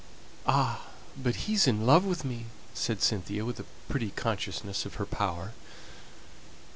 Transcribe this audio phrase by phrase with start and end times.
[0.47, 5.05] "Ah, but he's in love with me!" said Cynthia, with a pretty consciousness of her
[5.05, 5.51] power.